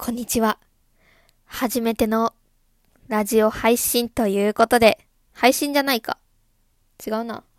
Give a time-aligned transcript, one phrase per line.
[0.00, 0.58] こんにちは。
[1.44, 2.32] 初めての
[3.08, 6.18] ラジオ配信ということで、配信じゃないか。
[7.04, 7.42] 違うな。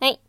[0.00, 0.20] はい。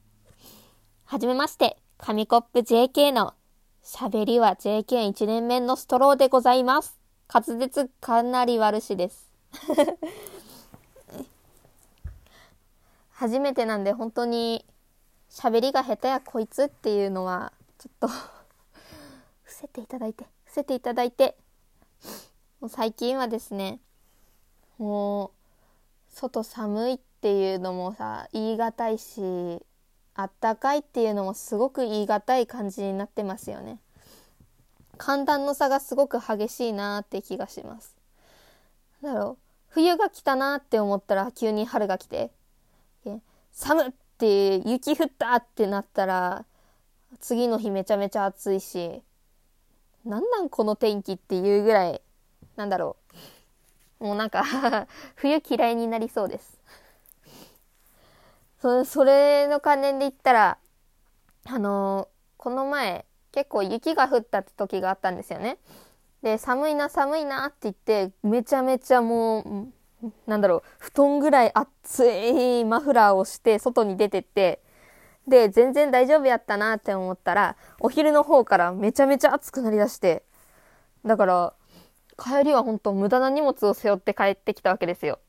[1.06, 3.36] はじめまして、紙コップ JK の
[3.84, 7.00] 喋りは JK1 年目のストローでございます。
[7.32, 9.32] 滑舌かなり悪しです。
[13.14, 14.66] 初めてなんで本当に
[15.30, 18.08] 喋りが下手やこいつっていうのはちょっと
[19.46, 20.26] 伏せていただいて。
[20.50, 21.38] せていただいて、
[22.60, 23.80] もう最近はですね、
[24.78, 25.30] もう、
[26.10, 29.22] 外寒いっていうのもさ、言い難いし、
[30.16, 33.80] あったかいっていうのもすごく言い難い感じになってますよね。
[34.98, 37.96] 寒暖の差がすごく激しいなって気がします。
[39.02, 42.32] だろう冬が来たなって思ったら急に春が来て、
[43.52, 46.46] 寒って雪降ったってなったら
[47.20, 49.02] 次の日めちゃめちゃ暑いし
[50.06, 52.02] なんなんこの天気っていうぐらい、
[52.56, 52.96] なんだろ
[54.00, 54.06] う。
[54.06, 54.44] もうなんか
[55.16, 56.60] 冬嫌いになりそうです
[58.62, 58.86] そ。
[58.86, 60.58] それの関連で言ったら、
[61.46, 65.58] あのー、この前、結構雪が降った時があったんですよね。
[66.22, 69.72] で、寒いな寒いなって言って、めちゃめちゃも
[70.04, 74.62] う、なんだろう、布団ぐらい熱いマフラーをして外に出てって、
[75.28, 80.24] で、全然大丈夫やったなって思ったら、お昼の方からめちゃめちゃ暑くなりだして、
[81.06, 81.54] だから、
[82.18, 85.20] 帰りは本当無駄な荷物を背負って帰ってきたわけですよ。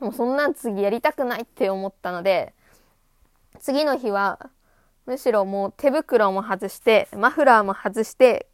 [0.00, 2.52] もうそんなん次やりたくないって思ったので、
[3.60, 4.50] 次の日は、
[5.06, 8.48] むしろもう手袋も外して、マフラーも外して、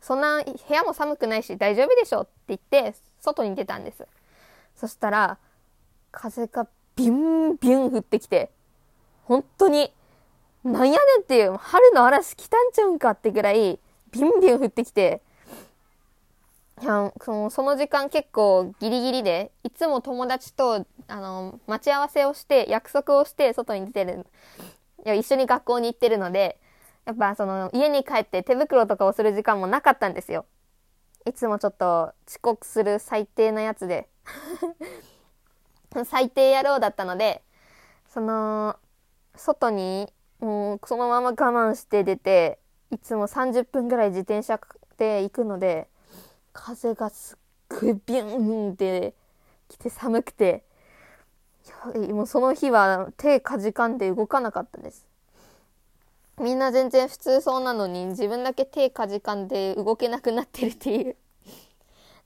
[0.00, 4.06] そんな部屋も寒くないし大丈夫でしょって言って、外に出たんです。
[4.76, 5.38] そしたら、
[6.10, 8.50] 風がビュンビュン降ってきて、
[9.30, 9.92] 本当に、
[10.64, 13.78] なんやねんっていう、春の嵐来たんちゃうんかってぐらい、
[14.10, 15.22] ビンビン降ってきて、
[16.82, 24.26] いやそのその時間結構ギリギリで、いつも友達と、あの、待ち合わせをして、約束をして外に出てる、
[25.06, 26.58] いや、一緒に学校に行ってるので、
[27.04, 30.44] やっぱその、家に帰って手袋とかをする時間もなかったんですよ。
[31.24, 34.08] いつもちょっと遅刻する最低なやつで。
[36.04, 37.44] 最低野郎だったので、
[38.08, 38.74] その、
[39.36, 42.58] 外にもうそのまま我慢して出て
[42.90, 44.60] いつも30分ぐらい自転車
[44.98, 45.88] で行くので
[46.52, 47.38] 風がす
[47.74, 49.14] っごいビュンって
[49.68, 50.64] 来て寒くて。
[52.12, 55.06] もうその日は手かじかんで動かなかったです。
[56.38, 61.16] みんな全然普通そうなのに自分だけ手かじかんで動けなくなってるっていう。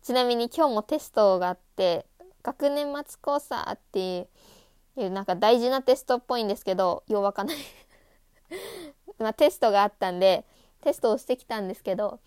[0.03, 2.07] ちなみに今日もテストがあって
[2.43, 4.29] 学年末交差っていう
[4.97, 7.57] いうなんか大事なテストっぽいんですけど、ようわかんない
[9.19, 10.47] まあテストがあったんで、
[10.81, 12.21] テストをしてきたんですけど、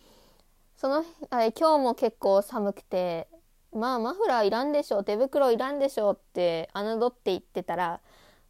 [0.76, 3.28] その、あれ今日も結構寒くて、
[3.72, 8.02] まあマフラーいらんでしょう、手袋いらんでしょうって侮って言ってたら、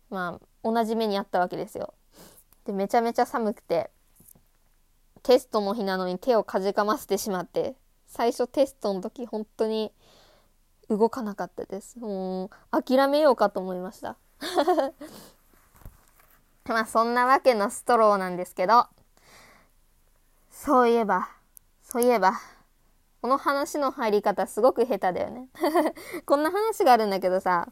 [0.10, 1.94] まあ同じ目にあったわけですよ。
[2.66, 3.92] で、めちゃめちゃ寒くて、
[5.24, 7.76] テストの日なのに手をかじかませてしまって、
[8.08, 9.92] 最初テストの時本当に
[10.90, 12.00] 動かなかったです。
[12.00, 12.50] もう、
[12.82, 14.16] 諦めようかと思いました。
[16.66, 18.88] まあ、そんなわけのストローなんですけど、
[20.52, 21.30] そういえば、
[21.84, 22.34] そういえば、
[23.22, 25.50] この話の入り方すごく下手だよね。
[26.26, 27.68] こんな話があるんだけどさ、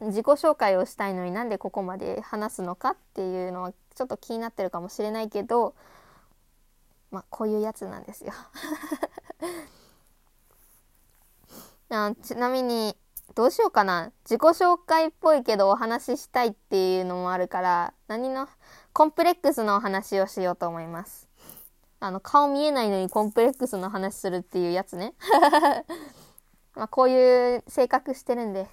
[0.00, 5.74] 自己紹介をしたいのになんでここまで話すのかっていうのはちょっと気になってるかもしれないけど、
[7.10, 8.32] まあ、こういうやつなんですよ。
[12.06, 12.96] あちなみに、
[13.34, 14.12] どうしようかな。
[14.24, 18.48] 自己紹介っぽいけどお話ししたいっていうのもあるから、何の、
[18.92, 21.28] コンプレックスのお話をしようと思います。
[22.00, 25.14] あの、顔見えないのにコンプレックスの話するっていうやつね。
[26.74, 28.68] まあ、こういう性格してるんで。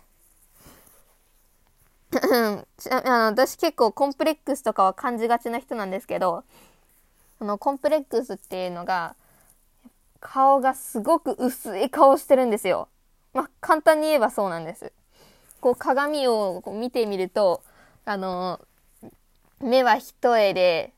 [2.12, 6.44] あの私結構コンプレックスとかは感じがちな人なんですけど、
[7.38, 9.16] そのコンプレックスっていうのが、
[10.20, 12.90] 顔がすごく薄い顔してるんですよ。
[13.34, 14.92] まあ、簡単に言えばそうなんです。
[15.62, 17.64] こう、鏡をこう見てみると、
[18.06, 18.60] あの、
[19.62, 20.94] 目は一重で、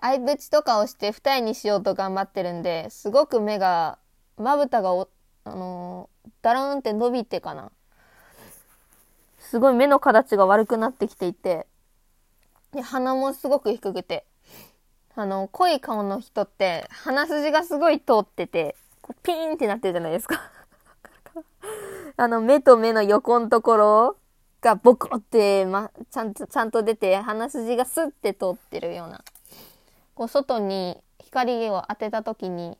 [0.00, 3.98] 相ぶちとかをして二重にしようと頑張ってるんで、すごく目が、
[4.36, 5.08] まぶたがお、
[5.44, 6.08] あの
[6.40, 7.70] だらーんって伸びてかな。
[9.38, 11.66] すごい目の形が悪くなってきていて、
[12.72, 14.24] で、鼻もすごく低くて、
[15.14, 18.74] あの、濃い顔の人って、鼻筋がすごい通ってて、
[19.22, 20.50] ピーンってなってるじゃないですか
[22.16, 24.16] あの、目と目の横のところ
[24.60, 29.22] がボコって、ま、ちゃんと、ちゃんと出て、鼻筋がスッて通ってるような。
[30.14, 32.78] こう、外に光を当てた時に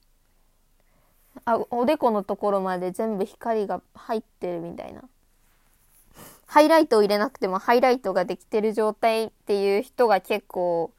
[1.44, 5.02] あおでこのところまで全部光が入ってるみたいな
[6.46, 10.92] ハイライトを入れなくてもハイライトができてる状態っていう人が結構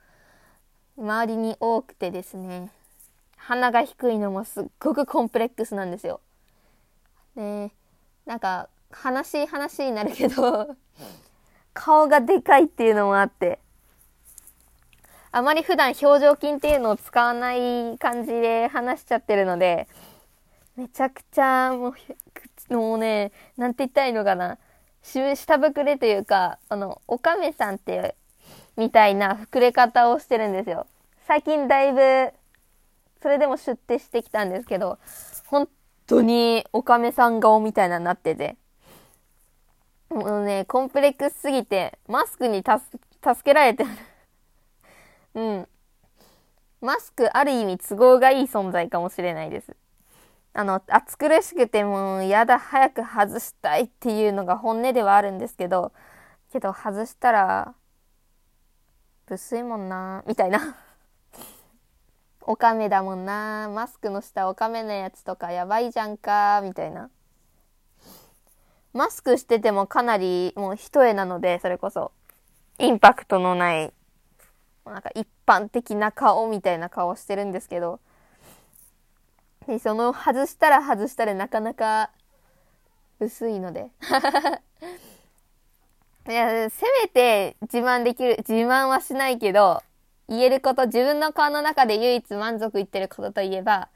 [0.98, 2.70] 周りに多くてですね
[3.38, 6.20] 鼻が低いのもすっごくコンプレックスなんですよ。
[7.36, 7.72] で
[8.26, 8.70] なんか
[9.04, 10.76] 悲しい話になるけど
[11.74, 13.60] 顔がでかいっていうのもあって。
[15.32, 19.86] あまり普段表情筋っていうのを使わない感じで話しちゃってるので
[20.78, 21.94] めちゃくちゃも
[22.70, 24.58] うもうねなんて言ったらいいのかな。
[25.04, 28.16] 下膨れというかあのおかめさんって
[28.78, 30.88] みたいな膨れ方をしてるんですよ。
[31.28, 32.32] 最近だいぶ
[33.22, 35.00] それでも出廷してきたんですけど
[35.48, 35.68] 本
[36.08, 38.58] 当におかめさん顔みたいなになってて
[40.10, 43.00] もうね、コンプレックスすぎて、マスクに助
[43.44, 43.90] けられてる
[45.36, 45.68] うん。
[46.82, 49.76] マスクある意味都合がいい存在かもしれないです。
[50.54, 55.92] あの、暑苦しくてもうやだ、早く外したいっていうのが本音ではあるんですけど、
[56.52, 57.76] けど外したら、
[59.26, 60.78] ぶすいもんなみたいな
[62.48, 67.10] おかめだもんなマスクの下おかめのやつとかやばいじゃんかみたいな。
[68.94, 72.12] マスクしててもかなりもう一重なので、それこそ、
[72.78, 73.92] インパクトのない、
[74.86, 78.00] なんか一般的な顔みたいな顔してるんですけど、
[79.68, 82.12] で、その外したら外したらなかなか
[83.20, 83.90] 薄いので。
[86.30, 89.82] いや、せめて自慢できる、自慢はしないけど、
[90.28, 93.90] 言えること、自分の顔の中で唯一満足いってることといえば、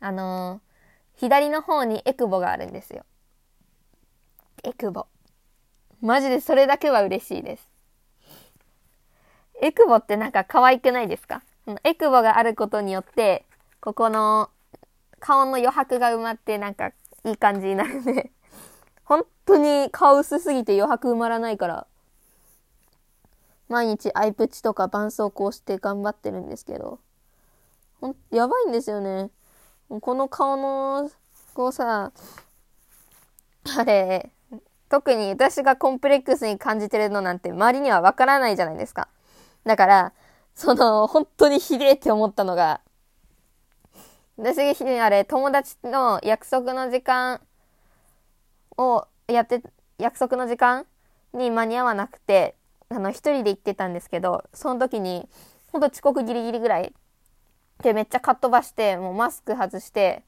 [0.00, 3.04] あのー、左の方にエクボがあるんですよ。
[4.64, 5.06] エクボ。
[6.02, 7.70] マジでそれだけは嬉しいです。
[9.62, 11.42] エクボってなんか可愛くないですか？
[11.84, 13.46] エクボがあることによって、
[13.80, 14.50] ここの
[15.18, 16.92] 顔の余白が埋まってなんか
[17.24, 18.30] いい感じになるんで、
[19.04, 21.86] 本当に顔薄すぎて余白埋まらないから、
[23.68, 27.00] 毎日アイプチとか絆創膏して頑張ってるんですけど、
[28.00, 29.30] ほん、やばいんですよね。
[30.00, 31.10] この顔の、
[31.54, 32.12] こうさ、
[33.76, 34.30] あれ、
[34.88, 39.08] 特に私がコンプレックスに感じてるのなんて周りにはわからないじゃないですか。
[39.64, 40.12] だから、
[40.54, 42.80] その、本当にひでえって思ったのが、
[44.36, 47.40] 私がひあれ、友達の約束の時間
[48.76, 49.62] をやって、
[49.98, 50.86] 約束の時間
[51.32, 52.54] に間に合わなくて、
[52.88, 55.28] あの、一人で行ってたんですけど、その時に、
[55.72, 56.94] ほんと遅刻ギリギリぐらい
[57.82, 60.24] でめっちゃかっ飛ばして、もうマスク外して、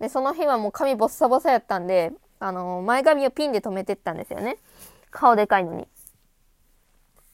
[0.00, 4.58] で、その日はもう髪ボッサボサやったんで、あの、前髪をピンで留めてったんですよね。
[5.10, 5.88] 顔でかいのに。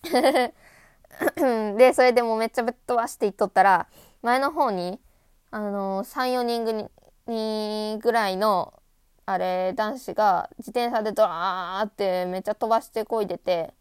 [1.77, 3.89] で、それでもうめっちゃぶっ飛ばしていっとったら、
[4.23, 5.01] 前の方に、
[5.51, 6.91] あの、3、4人組
[7.27, 8.75] にぐらいの、
[9.27, 13.75] あれ、男子が自転車でドラーってめっちゃ飛ばしてこいでて、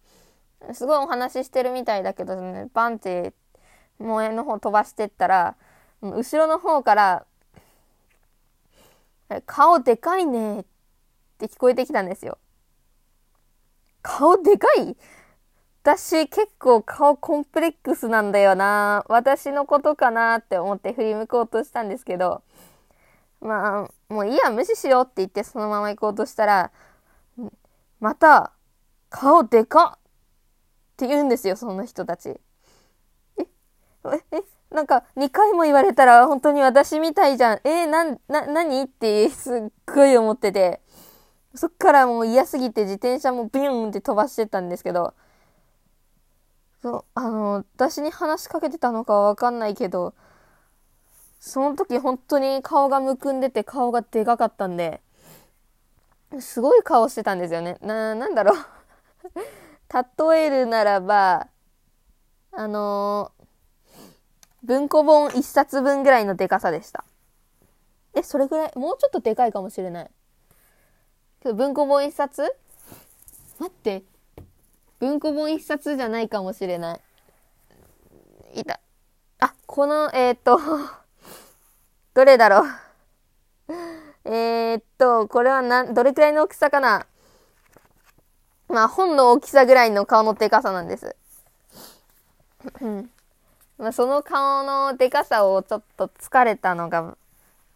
[0.74, 3.34] すごいお話ししてるみたいだけどね、バンって
[4.00, 5.56] 萌えの方飛ばしてったら、
[6.02, 7.26] 後ろの方から、
[9.46, 10.66] 顔でかいねっ
[11.38, 12.38] て聞こえてきたんですよ。
[14.02, 14.96] 顔でかい？
[15.84, 19.04] 私結構顔コンプレックスなんだよな。
[19.08, 22.44] 私のことかなって思って振り向こうとしたんですけど、
[23.42, 26.72] まあ、もういいや、無視しようって言ってそのまま行こうとしたら、
[28.00, 28.52] また、
[29.10, 30.01] 顔でかっ
[31.02, 32.30] って言うんですよ、その人たち。
[32.30, 33.48] え？
[34.32, 34.44] え？
[34.70, 37.60] なんか2回も言われたら本当に私みたいじゃん。
[37.64, 37.86] え？
[37.86, 38.84] ー、な、な、何？
[38.84, 40.80] ってすっごい思ってて。
[41.56, 45.16] そっからもう嫌すぎて自転車もビューンって飛ばしてたんですけど、
[46.84, 50.14] そう、あの、私に話しかけてたのかはわかんないけど、
[51.40, 55.02] その時本当に顔がむくんでて顔がでかかったんで、
[56.40, 57.78] すごい顔してたんですよね。
[57.82, 58.58] な、なんだろう
[59.94, 61.48] 例えるならば、
[62.54, 63.32] あの
[64.64, 67.04] 文庫本一冊分ぐらいのでかさでした。
[68.14, 68.72] え、それぐらい？
[68.78, 70.12] もうちょっとでかいかもしれない。
[71.44, 72.56] 文庫本一冊？
[73.60, 74.04] 待って。
[75.00, 76.96] 文庫本一冊じゃないかもしれな
[78.54, 78.60] い。
[78.62, 78.80] いた。
[79.40, 80.60] あ、この、えー、っと、
[82.14, 82.68] どれだろう。
[84.26, 87.08] えっと、これはな、どれくらいの大きさかな？
[88.72, 91.16] まあ、本の大きさぐらいの顔のでかさなんです。
[93.78, 97.18] まあ、その顔のでかさをちょっと疲れたのが、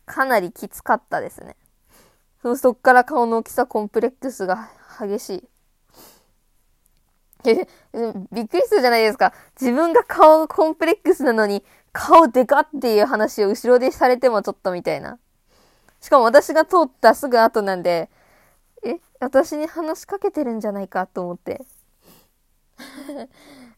[0.06, 1.56] かなりきつかったですね。
[2.58, 5.44] そっから顔の大きさコンプレックスが激しい。
[7.48, 7.68] え、
[8.32, 9.34] びっくりするじゃないですか。
[9.60, 15.18] 自分が顔コンプレックスなのに、顔でかっていう話を後ろでされてもちょっとみたいな。
[16.02, 18.10] しかも私が通ったすぐ後なんで、
[19.20, 21.66] 私に話しかけてるんじゃないかと思って。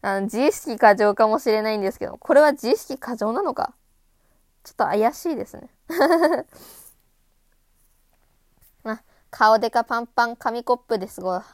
[0.02, 3.74] あの自意識過剰かもしれないんですけど、これは自意識過剰なのか？
[4.64, 5.70] ちょっと怪しいですね。
[8.84, 11.34] あ、 顔でかパンパン紙コップですご。
[11.34, 11.44] あ、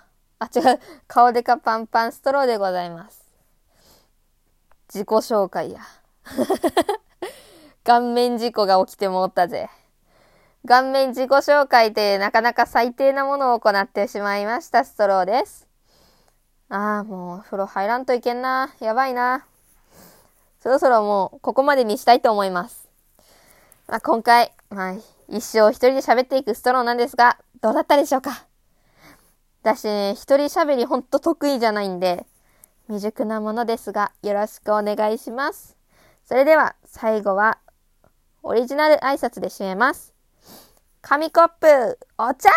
[0.54, 0.80] 違う。
[1.06, 3.24] 顔でかパンパンストローでございます。
[4.92, 5.80] 自己紹介や。
[7.84, 9.70] 顔面事故が起きてもったぜ。
[10.66, 15.68] 顔面自己紹介でなかなか最低なものを行ってしまいましたストローです。
[16.70, 18.74] ああ、もう風呂入らんといけんな。
[18.80, 19.46] やばいな。
[20.60, 22.88] そろそろもうここまでにしたいと思います。
[23.86, 24.94] まあ、今回、まあ、
[25.28, 28.46] 一生一人で喋っていくストローなんですが、どうだったでしょうか
[29.60, 32.24] 私ね、一人喋りほんと得意じゃないんで、
[32.86, 35.76] 未熟なものですが、よろしくお願いします。
[36.24, 37.58] それでは、最後は、
[38.42, 40.13] オリジナル挨拶で締めます。
[41.06, 42.48] 紙コップ、お茶